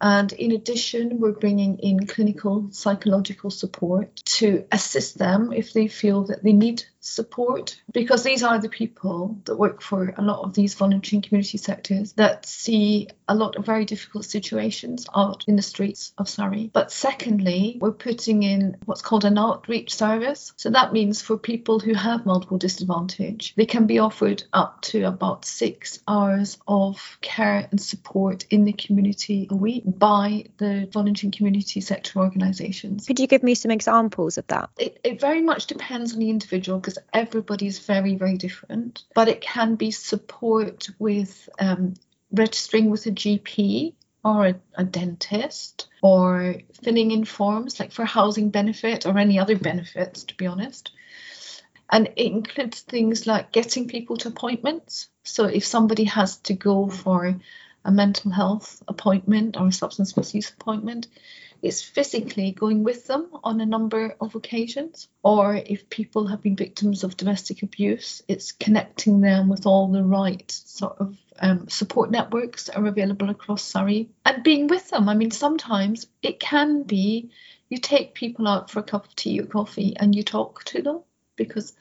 [0.00, 6.24] And in addition, we're bringing in clinical psychological support to assist them if they feel
[6.24, 10.54] that they need support, because these are the people that work for a lot of
[10.54, 15.62] these volunteering community sectors that see a lot of very difficult situations out in the
[15.62, 16.70] streets of Surrey.
[16.72, 20.52] But secondly, we're putting in what's called an outreach service.
[20.56, 25.02] So that means for people who have multiple disadvantage, they can be offered up to
[25.02, 31.30] about six hours of care and support in the community a week by the voluntary
[31.30, 33.06] community sector organisations.
[33.06, 34.70] Could you give me some examples of that?
[34.78, 39.04] It, it very much depends on the individual because everybody's very, very different.
[39.14, 41.94] But it can be support with um,
[42.30, 48.50] registering with a GP or a, a, dentist or filling in forms like for housing
[48.50, 50.92] benefit or any other benefits, to be honest.
[51.90, 55.08] And it includes things like getting people to appointments.
[55.24, 57.36] So if somebody has to go for
[57.84, 61.08] a mental health appointment or a substance misuse appointment,
[61.62, 65.08] It's physically going with them on a number of occasions.
[65.22, 70.02] Or if people have been victims of domestic abuse, it's connecting them with all the
[70.02, 75.08] right sort of um, support networks that are available across Surrey and being with them.
[75.08, 77.30] I mean, sometimes it can be
[77.68, 80.82] you take people out for a cup of tea or coffee and you talk to
[80.82, 81.00] them
[81.36, 81.72] because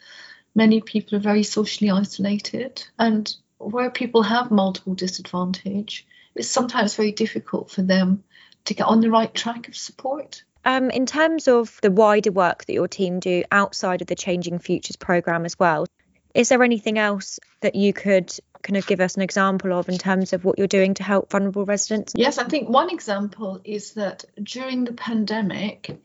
[0.54, 7.12] many people are very socially isolated and where people have multiple disadvantage, it's sometimes very
[7.12, 8.24] difficult for them
[8.66, 10.44] to get on the right track of support.
[10.64, 14.60] Um, in terms of the wider work that your team do outside of the Changing
[14.60, 15.88] Futures programme as well,
[16.36, 19.98] is there anything else that you could kind of give us an example of in
[19.98, 22.14] terms of what you're doing to help vulnerable residents?
[22.16, 26.00] Yes, I think one example is that during the pandemic,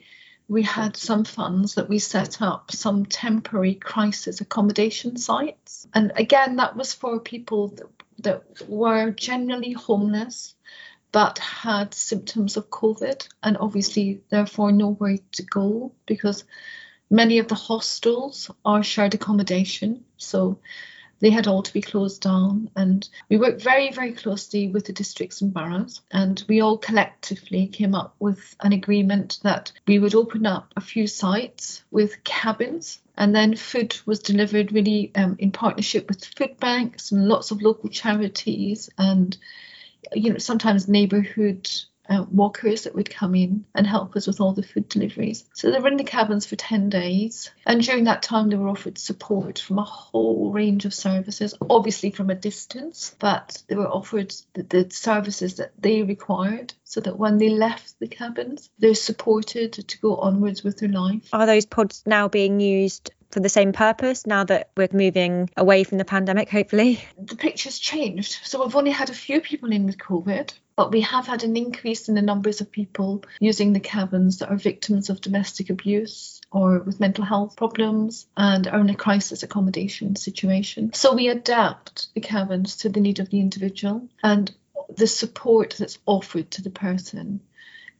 [0.48, 5.86] we had some funds that we set up some temporary crisis accommodation sites.
[5.92, 7.86] And again, that was for people that,
[8.20, 10.54] that were generally homeless
[11.12, 16.44] but had symptoms of COVID and obviously therefore nowhere to go because
[17.10, 20.04] many of the hostels are shared accommodation.
[20.16, 20.58] So
[21.20, 22.70] they had all to be closed down.
[22.76, 26.00] And we worked very, very closely with the districts and boroughs.
[26.10, 30.80] And we all collectively came up with an agreement that we would open up a
[30.80, 33.00] few sites with cabins.
[33.16, 37.62] And then food was delivered really um, in partnership with food banks and lots of
[37.62, 39.36] local charities and
[40.14, 41.68] you know, sometimes neighbourhood
[42.08, 45.44] uh, walkers that would come in and help us with all the food deliveries.
[45.54, 47.50] So they were in the cabins for 10 days.
[47.66, 52.10] And during that time, they were offered support from a whole range of services, obviously
[52.10, 57.18] from a distance, but they were offered the, the services that they required so that
[57.18, 61.28] when they left the cabins, they're supported to go onwards with their life.
[61.32, 65.84] Are those pods now being used for the same purpose now that we're moving away
[65.84, 67.04] from the pandemic, hopefully?
[67.18, 68.38] The picture's changed.
[68.44, 71.56] So we've only had a few people in with COVID, but we have had an
[71.56, 76.40] increase in the numbers of people using the cabins that are victims of domestic abuse
[76.52, 80.92] or with mental health problems and are in a crisis accommodation situation.
[80.92, 84.54] So we adapt the cabins to the need of the individual and
[84.94, 87.40] the support that's offered to the person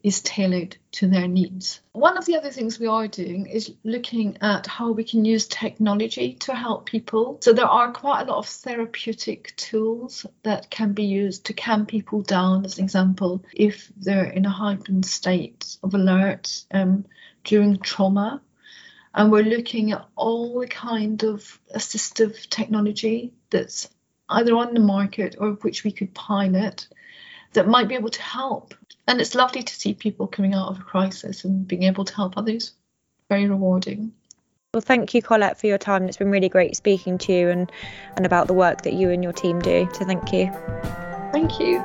[0.03, 1.81] is tailored to their needs.
[1.93, 5.47] One of the other things we are doing is looking at how we can use
[5.47, 7.39] technology to help people.
[7.43, 11.87] So there are quite a lot of therapeutic tools that can be used to calm
[11.87, 17.05] people down, as an example, if they're in a heightened state of alert um,
[17.45, 18.43] during trauma.
[19.15, 23.89] And we're looking at all the kind of assistive technology that's
[24.29, 26.87] either on the market or which we could pilot
[27.53, 28.75] that might be able to help.
[29.07, 32.15] And it's lovely to see people coming out of a crisis and being able to
[32.15, 32.73] help others.
[33.29, 34.13] Very rewarding.
[34.75, 36.05] Well, thank you, Colette, for your time.
[36.05, 37.71] It's been really great speaking to you and,
[38.17, 39.89] and about the work that you and your team do.
[39.95, 40.51] So thank you.
[41.33, 41.83] Thank you.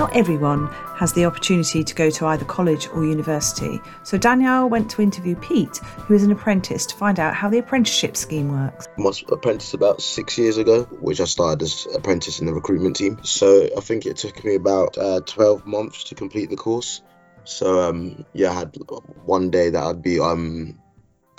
[0.00, 4.90] Not everyone has the opportunity to go to either college or university, so Danielle went
[4.92, 8.88] to interview Pete, who is an apprentice, to find out how the apprenticeship scheme works.
[8.96, 12.96] I was apprentice about six years ago, which I started as apprentice in the recruitment
[12.96, 13.20] team.
[13.24, 17.02] So I think it took me about uh, 12 months to complete the course.
[17.44, 18.78] So um, yeah, I had
[19.26, 20.80] one day that I'd be um,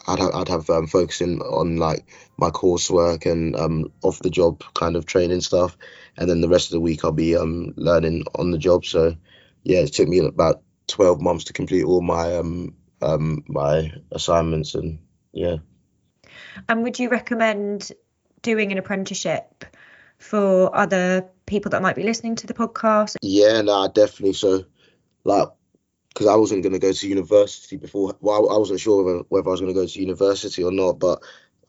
[0.08, 2.06] I'd have, I'd have um, focusing on like
[2.38, 5.78] my coursework and um, off the job kind of training stuff,
[6.18, 8.86] and then the rest of the week I'll be um, learning on the job.
[8.86, 9.16] So
[9.64, 14.76] yeah, it took me about twelve months to complete all my um, um, my assignments
[14.76, 15.00] and
[15.34, 15.58] yeah.
[16.68, 17.92] And would you recommend
[18.42, 19.66] doing an apprenticeship
[20.18, 23.16] for other people that might be listening to the podcast?
[23.22, 24.34] Yeah, no, definitely.
[24.34, 24.66] So
[25.24, 25.50] like
[26.14, 28.16] because I wasn't going to go to university before.
[28.20, 31.00] Well, I wasn't sure whether, whether I was going to go to university or not,
[31.00, 31.24] but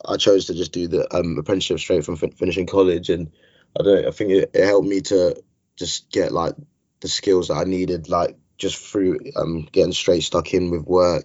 [0.04, 3.30] I chose to just do the um, apprenticeship straight from fin- finishing college, and
[3.78, 4.06] I don't.
[4.06, 5.40] I think it, it helped me to
[5.76, 6.54] just get like
[7.00, 11.24] the skills that I needed, like just through um, getting straight stuck in with work.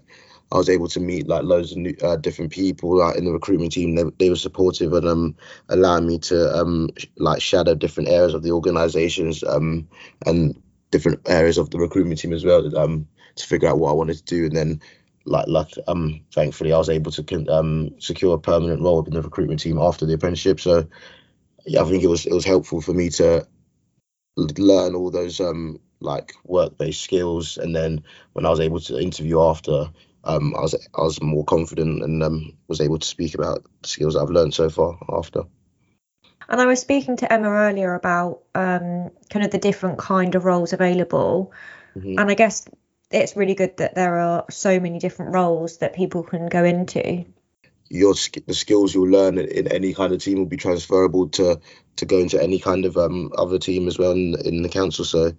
[0.50, 3.32] I was able to meet like loads of new, uh, different people like in the
[3.32, 3.96] recruitment team.
[3.96, 5.36] They, they were supportive and um,
[5.68, 9.90] allowing me to um, like shadow different areas of the organizations um,
[10.26, 13.94] and different areas of the recruitment team as well um, to figure out what I
[13.94, 14.46] wanted to do.
[14.46, 14.82] And then,
[15.26, 19.22] like, like um, thankfully, I was able to um, secure a permanent role in the
[19.22, 20.60] recruitment team after the apprenticeship.
[20.60, 20.88] So,
[21.66, 23.46] yeah, I think it was it was helpful for me to
[24.38, 29.00] learn all those um like work based skills, and then when I was able to
[29.00, 29.92] interview after.
[30.24, 33.88] Um, I was I was more confident and um, was able to speak about the
[33.88, 35.44] skills I've learned so far after.
[36.50, 40.46] And I was speaking to Emma earlier about um, kind of the different kind of
[40.46, 41.52] roles available.
[41.98, 42.20] Mm-hmm.
[42.20, 42.68] And I guess
[43.12, 47.26] it's really good that there are so many different roles that people can go into.
[47.90, 51.60] Your the skills you'll learn in any kind of team will be transferable to
[51.96, 55.06] to go into any kind of um, other team as well in, in the council.
[55.06, 55.32] So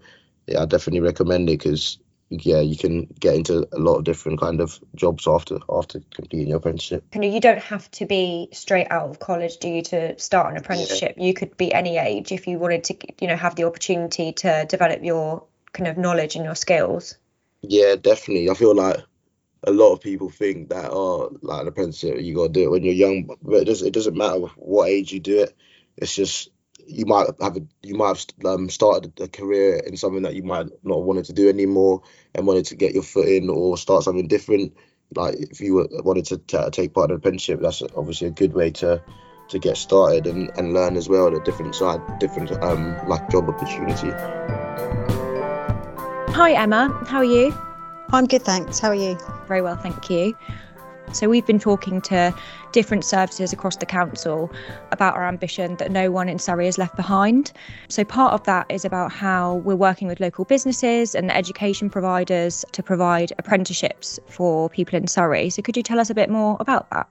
[0.46, 1.98] yeah, I definitely recommend it because
[2.30, 6.48] yeah, you can get into a lot of different kind of jobs after after completing
[6.48, 7.04] your apprenticeship.
[7.14, 10.52] You know, you don't have to be straight out of college, do you, to start
[10.52, 11.14] an apprenticeship?
[11.16, 11.24] Yeah.
[11.24, 14.66] You could be any age if you wanted to, you know, have the opportunity to
[14.68, 17.16] develop your kind of knowledge and your skills.
[17.62, 18.50] Yeah, definitely.
[18.50, 18.98] I feel like
[19.64, 22.70] a lot of people think that oh, like an apprenticeship, you got to do it
[22.70, 23.88] when you're young, but it doesn't.
[23.88, 25.56] It doesn't matter what age you do it.
[25.96, 26.50] It's just
[26.88, 30.42] you might have a, you might have um, started a career in something that you
[30.42, 32.02] might not wanted to do anymore
[32.34, 34.74] and wanted to get your foot in or start something different.
[35.14, 38.32] Like if you were, wanted to t- take part in an apprenticeship, that's obviously a
[38.32, 39.02] good way to
[39.48, 43.48] to get started and, and learn as well a different side, different um like job
[43.48, 44.10] opportunity.
[46.32, 47.54] Hi Emma, how are you?
[48.10, 48.78] I'm good, thanks.
[48.78, 49.18] How are you?
[49.46, 50.34] Very well, thank you.
[51.12, 52.34] So, we've been talking to
[52.72, 54.50] different services across the council
[54.92, 57.52] about our ambition that no one in Surrey is left behind.
[57.88, 62.64] So, part of that is about how we're working with local businesses and education providers
[62.72, 65.50] to provide apprenticeships for people in Surrey.
[65.50, 67.08] So, could you tell us a bit more about that?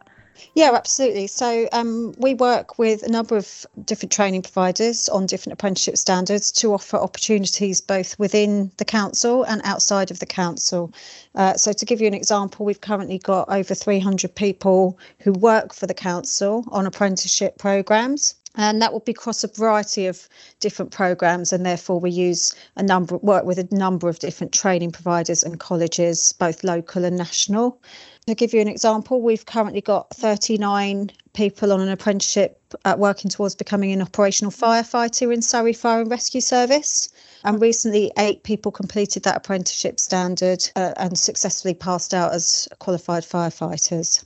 [0.54, 1.28] Yeah, absolutely.
[1.28, 6.52] So um, we work with a number of different training providers on different apprenticeship standards
[6.54, 10.94] to offer opportunities both within the council and outside of the council.
[11.36, 15.74] Uh, so to give you an example, we've currently got over 300 people who work
[15.74, 20.28] for the council on apprenticeship programs and that will be across a variety of
[20.60, 24.92] different programs and therefore we use a number work with a number of different training
[24.92, 27.80] providers and colleges both local and national
[28.28, 33.30] to give you an example, we've currently got 39 people on an apprenticeship uh, working
[33.30, 37.10] towards becoming an operational firefighter in Surrey Fire and Rescue Service.
[37.46, 43.24] And recently, eight people completed that apprenticeship standard uh, and successfully passed out as qualified
[43.24, 44.26] firefighters.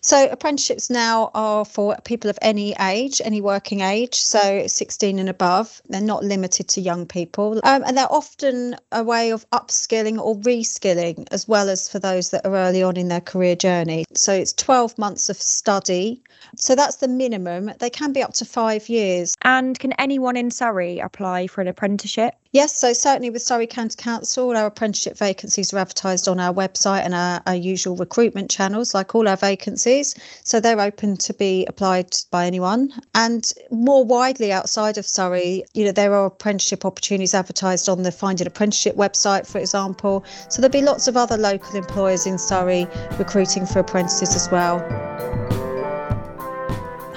[0.00, 5.28] So apprenticeships now are for people of any age, any working age, so 16 and
[5.28, 5.82] above.
[5.88, 7.60] They're not limited to young people.
[7.64, 12.30] Um, and they're often a way of upskilling or reskilling, as well as for those
[12.30, 14.04] that are early on in their career journey.
[14.14, 16.22] So it's 12 months of study.
[16.56, 17.72] So that's the minimum.
[17.78, 19.36] They can be up to five years.
[19.42, 22.34] And can anyone in Surrey apply for an apprenticeship?
[22.50, 27.04] Yes, so certainly with Surrey County Council, our apprenticeship vacancies are advertised on our website
[27.04, 30.14] and our, our, usual recruitment channels, like all our vacancies.
[30.44, 32.90] So they're open to be applied by anyone.
[33.14, 38.12] And more widely outside of Surrey, you know, there are apprenticeship opportunities advertised on the
[38.12, 40.24] Finding Apprenticeship website, for example.
[40.48, 42.86] So there'll be lots of other local employers in Surrey
[43.18, 45.67] recruiting for apprentices as well.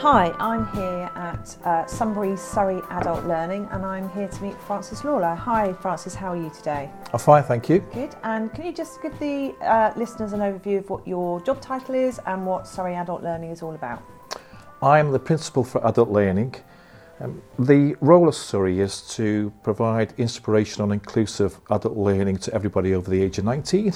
[0.01, 5.03] Hi, I'm here at uh, Sunbury Surrey Adult Learning and I'm here to meet Francis
[5.03, 5.35] Lawler.
[5.35, 6.89] Hi Francis, how are you today?
[7.13, 7.81] I'm fine, thank you.
[7.93, 8.15] Good.
[8.23, 11.93] And can you just give the uh, listeners an overview of what your job title
[11.93, 14.01] is and what Surrey Adult Learning is all about?
[14.81, 16.55] I'm the Principal for Adult Learning.
[17.19, 22.95] Um, the role of Surrey is to provide inspirational and inclusive adult learning to everybody
[22.95, 23.93] over the age of 19.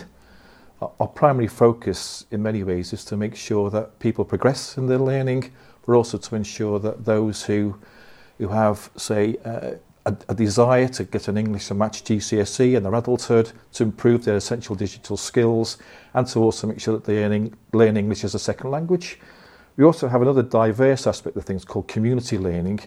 [0.81, 4.99] Our primary focus in many ways is to make sure that people progress in their
[4.99, 5.51] learning
[5.85, 7.75] but also to ensure that those who
[8.37, 9.71] who have, say, uh,
[10.05, 14.25] a, a desire to get an English and match GCSE in their adulthood, to improve
[14.25, 15.77] their essential digital skills,
[16.13, 19.19] and to also make sure that they learn, learn English as a second language.
[19.77, 22.81] We also have another diverse aspect of things called community learning,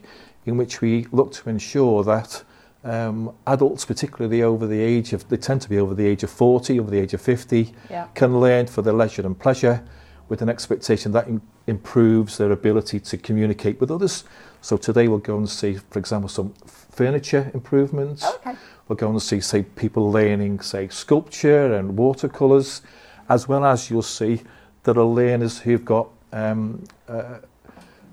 [0.44, 2.44] in which we look to ensure that
[2.84, 6.30] um, adults, particularly over the age of, they tend to be over the age of
[6.30, 8.06] 40, over the age of 50, Yeah.
[8.14, 9.82] can learn for their leisure and pleasure
[10.28, 11.28] with an expectation that
[11.66, 14.24] improves their ability to communicate with others.
[14.60, 18.24] So today we'll go and see, for example, some furniture improvements.
[18.24, 18.56] Okay.
[18.88, 22.82] We'll go and see, say, people learning, say, sculpture and watercolours,
[23.28, 24.42] as well as you'll see
[24.84, 27.38] there are learners who've got um, uh,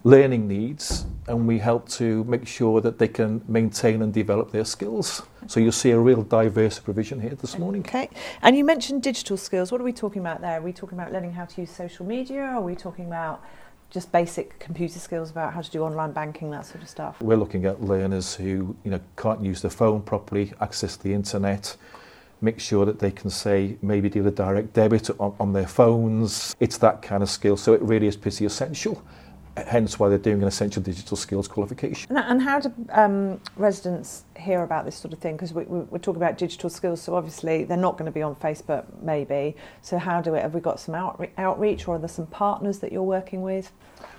[0.05, 4.63] learning needs, and we help to make sure that they can maintain and develop their
[4.63, 5.23] skills.
[5.47, 7.81] So you'll see a real diverse provision here this morning.
[7.81, 8.09] Okay.
[8.43, 9.71] And you mentioned digital skills.
[9.71, 10.59] What are we talking about there?
[10.59, 12.41] Are we talking about learning how to use social media?
[12.41, 13.43] Or are we talking about
[13.89, 17.19] just basic computer skills about how to do online banking, that sort of stuff?
[17.19, 21.75] We're looking at learners who you know can't use their phone properly, access the internet,
[22.41, 26.55] make sure that they can say maybe do the direct debit on, on their phones.
[26.59, 27.57] It's that kind of skill.
[27.57, 29.03] So it really is pretty essential.
[29.57, 32.15] Hence why they're doing an essential digital skills qualification.
[32.17, 35.35] And, and how do um, residents hear about this sort of thing?
[35.37, 38.21] Because we, we, we're talking about digital skills, so obviously they're not going to be
[38.21, 39.55] on Facebook, maybe.
[39.81, 40.41] So how do it?
[40.41, 43.71] Have we got some outre- outreach, or are there some partners that you're working with?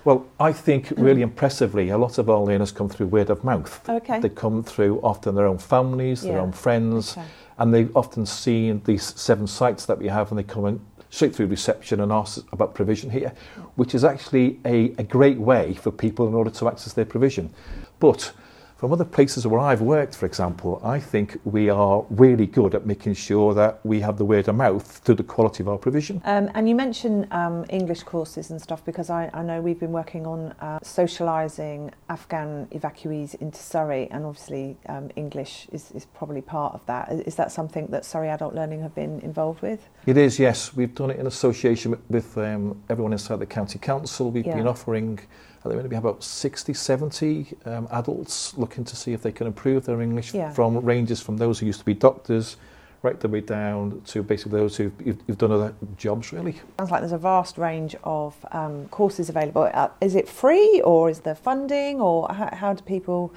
[0.05, 3.87] Well, I think really impressively, a lot of our learners come through word of mouth.
[3.89, 4.21] Okay.
[4.21, 6.43] They come through often their own families, their Yeah.
[6.43, 7.27] own friends, Okay.
[7.59, 11.35] and they've often seen these seven sites that we have, and they come in straight
[11.35, 13.33] through reception and ask about provision here,
[13.77, 17.53] which is actually a, a great way for people in order to access their provision.
[17.99, 18.33] But
[18.77, 22.85] from other places where I've worked, for example, I think we are really good at
[22.85, 26.21] making sure that we have the word of mouth through the quality of our provision.
[26.27, 29.93] Um, and you mentioned um, English courses and stuff because I, I know we've been
[29.93, 36.43] working on uh, socialising Afghan evacuees into Surrey, and obviously um, English is, is probably
[36.43, 37.11] part of that.
[37.11, 39.89] Is, that something that Surrey Adult Learning have been involved with?
[40.05, 40.77] It is, yes.
[40.77, 44.31] We've done it in association with, with um, everyone inside the county council.
[44.31, 44.57] We've Yeah.
[44.57, 45.19] been offering,
[45.59, 49.33] At the moment, we have about 60, 70 um, adults looking to see if they
[49.33, 50.53] can improve their English yeah.
[50.53, 52.57] from ranges from those who used to be doctors
[53.03, 56.55] right the way down to basically those who've you've, you've done other jobs really.
[56.79, 59.71] Sounds like there's a vast range of um, courses available.
[59.73, 63.33] Uh, is it free or is there funding or how, how do people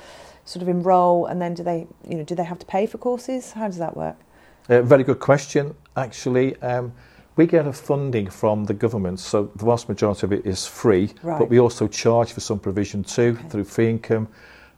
[0.45, 2.97] sort of enrol and then do they you know do they have to pay for
[2.97, 3.51] courses?
[3.51, 4.17] How does that work?
[4.69, 6.55] Uh, very good question actually.
[6.61, 6.93] Um,
[7.39, 11.09] we get a funding from the government, so the vast majority of it is free,
[11.23, 11.39] Right.
[11.39, 14.27] but we also charge for some provision too through fee income.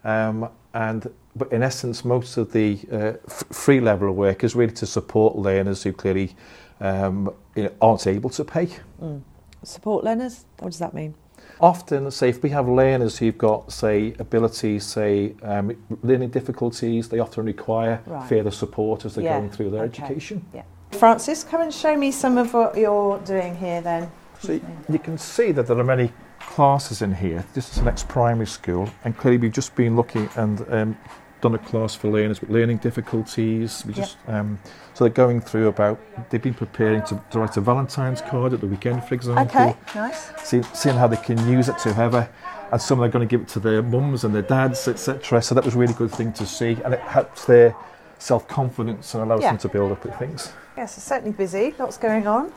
[0.03, 2.95] Um, and but in essence, most of the uh,
[3.25, 6.35] f- free level of work is really to support learners who clearly
[6.81, 8.67] um, you know, aren't able to pay.
[9.01, 9.21] Mm.
[9.63, 10.45] Support learners?
[10.59, 11.15] What does that mean?
[11.59, 17.17] Often, say, if we have learners who've got, say, abilities, say, um, learning difficulties, they
[17.19, 18.29] often require Right.
[18.29, 20.03] further support as they're Yeah, going through their okay.
[20.03, 20.45] education.
[20.53, 20.63] Yeah.
[20.91, 24.11] Francis, come and show me some of what you're doing here then.
[24.39, 27.45] So you can see that there are many classes in here.
[27.53, 30.97] This is an ex-primary school, and clearly we've just been looking and um,
[31.41, 33.83] done a class for learners with learning difficulties.
[33.85, 34.09] We Yep.
[34.27, 34.59] um,
[34.93, 35.99] so they're going through about.
[36.29, 39.45] They've been preparing to, to write a Valentine's card at the weekend, for example.
[39.45, 40.31] Okay, nice.
[40.43, 42.29] See, seeing how they can use it to whoever,
[42.71, 45.41] and some are going to give it to their mums and their dads, etc.
[45.41, 47.75] So that was a really good thing to see, and it helps their
[48.21, 49.49] self-confidence and allows Yeah.
[49.49, 50.53] them to build up with things.
[50.77, 51.73] Yes, it's certainly busy.
[51.79, 52.53] Lots going on.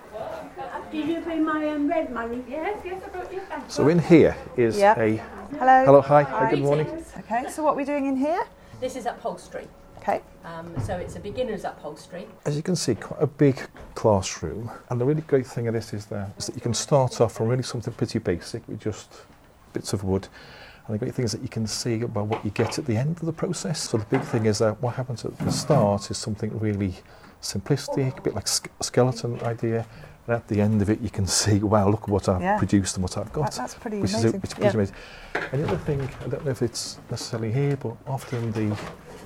[0.93, 2.45] Did you bring my um, red money?
[2.49, 3.65] Yes, yes, I brought you back.
[3.69, 4.95] So in here is Yeah.
[4.99, 5.17] a
[5.59, 5.85] Hello.
[5.85, 6.87] hello, hi, hi, good morning.
[7.19, 8.45] Okay, so what are we doing in here?
[8.79, 9.67] This is upholstery.
[9.99, 10.21] Okay.
[10.45, 12.29] Um, so it's a beginner's upholstery.
[12.45, 13.57] As you can see, quite a big
[13.95, 14.71] classroom.
[14.91, 17.33] And the really great thing of this is that, is that you can start off
[17.33, 19.23] from really something pretty basic with just
[19.73, 20.29] bits of wood.
[20.87, 22.97] And the great thing is that you can see about what you get at the
[22.97, 23.81] end of the process.
[23.89, 26.95] So the big thing is that what happens at the start is something really
[27.41, 29.87] simplistic, a bit like a skeleton idea.
[30.27, 32.59] And at the end of it, you can see, wow, look what I've Yeah.
[32.59, 33.51] produced and what I've got.
[33.53, 34.41] That- that's pretty which amazing.
[34.41, 34.71] which is Yeah.
[34.71, 34.95] pretty amazing.
[35.53, 38.77] And the other thing, I don't know if it's necessarily here, but often the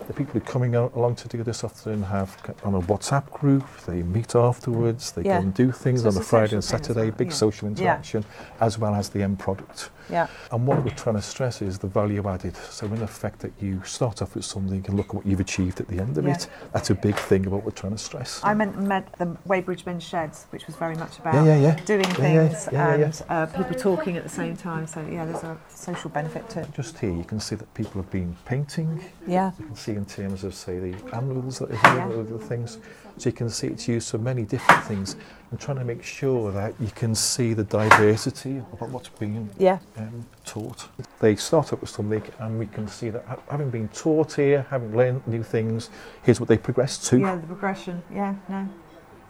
[0.08, 2.34] The people who are coming along to do this often have
[2.64, 5.36] on a WhatsApp group, they meet afterwards, they Yeah.
[5.36, 7.34] go and do things So on a Friday and Saturday, well, big yeah.
[7.34, 7.72] social Yeah.
[7.72, 8.24] interaction,
[8.58, 9.90] as well as the end product.
[10.10, 10.26] Yeah.
[10.50, 12.56] And what we're trying to stress is the value added.
[12.56, 15.80] So, in effect, that you start off with something and look at what you've achieved
[15.80, 16.32] at the end of Yeah.
[16.32, 16.48] it.
[16.72, 18.40] That's a big thing about what we're trying to stress.
[18.42, 18.74] I meant,
[19.18, 21.76] the Weybridge Men's Sheds, which was very much about Yeah, yeah, yeah.
[21.84, 24.86] doing Yeah, yeah, things yeah, yeah, and Uh, people talking at the same time.
[24.86, 26.72] So yeah, there's a social benefit to it.
[26.72, 29.04] Just here, you can see that people have been painting.
[29.26, 29.50] Yeah.
[29.58, 32.20] You can see in terms of, say, the animals that are here, Yeah.
[32.20, 32.78] other things.
[33.18, 35.16] So you can see it's used for many different things.
[35.50, 39.78] And trying to make sure that you can see the diversity of what's being Yeah.
[39.96, 40.88] um, taught.
[41.18, 44.96] They start up with something, and we can see that having been taught here, having
[44.96, 45.90] learned new things,
[46.22, 47.18] here's what they progress to.
[47.18, 48.02] Yeah, the progression.
[48.14, 48.68] Yeah, no.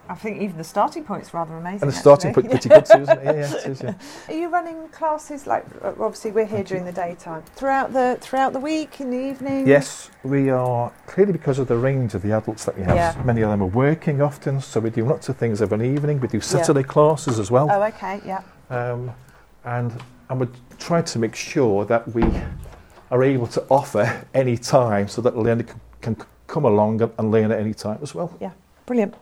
[0.08, 1.82] I think even the starting point's rather amazing.
[1.82, 2.48] And the starting actually.
[2.48, 3.24] point pretty good too, isn't it?
[3.24, 3.94] Yeah, yeah, it is, yeah.
[4.28, 8.52] Are you running classes like uh, obviously we're here during the daytime throughout the throughout
[8.54, 9.66] the week in the evening?
[9.66, 12.96] Yes, we are clearly because of the range of the adults that we have.
[12.96, 13.22] Yeah.
[13.24, 16.20] Many of them are working often, so we do lots of things of an evening.
[16.20, 18.20] We do Saturday classes as well, Oh, okay.
[18.24, 18.42] Yeah.
[18.70, 19.10] um,
[19.64, 19.92] and
[20.30, 20.46] and we
[20.78, 22.24] try to make sure that we
[23.10, 27.12] are able to offer any time, so that the learner can, can come along and,
[27.18, 28.34] and learn at any time as well.
[28.40, 28.52] Yeah.
[28.88, 29.14] Brilliant.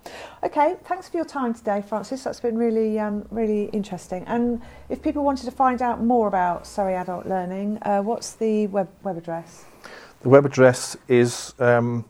[0.45, 2.23] Okay, thanks for your time today, Francis.
[2.23, 4.23] That's been really, um, really interesting.
[4.29, 8.69] And if people wanted to find out more about Surrey Adult Learning, uh, what's the
[8.69, 9.65] web, web address?
[10.21, 12.05] The web address is um,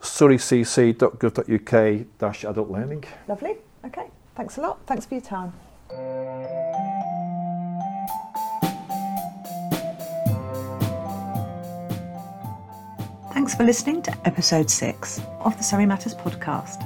[0.00, 3.04] surreycc.gov.uk adult learning.
[3.28, 3.54] Lovely.
[3.84, 4.80] Okay, thanks a lot.
[4.88, 5.52] Thanks for your time.
[13.32, 16.82] Thanks for listening to episode six of the Surrey Matters podcast.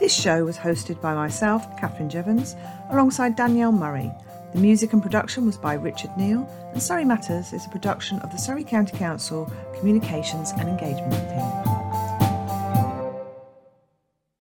[0.00, 2.56] This show was hosted by myself, Catherine Jevons,
[2.90, 4.10] alongside Danielle Murray.
[4.52, 8.30] The music and production was by Richard Neal, and Surrey Matters is a production of
[8.32, 11.71] the Surrey County Council Communications and Engagement Team.